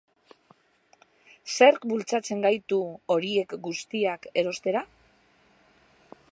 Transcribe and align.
Zerk 1.55 1.85
bultzatzen 1.91 2.41
gaitu 2.47 2.79
horiek 3.17 3.55
guztiak 3.69 4.29
erostera? 4.43 4.85